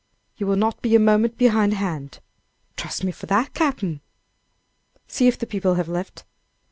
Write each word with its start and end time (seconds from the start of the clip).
"You 0.35 0.47
will 0.47 0.55
not 0.55 0.81
be 0.81 0.95
a 0.95 0.99
moment 0.99 1.37
behind 1.37 1.75
hand?" 1.75 2.21
"Trust 2.75 3.03
me 3.03 3.11
for 3.11 3.27
that, 3.27 3.53
Cap'n." 3.53 4.01
"See 5.07 5.27
if 5.27 5.37
the 5.37 5.45
people 5.45 5.75
have 5.75 5.87
left." 5.87 6.25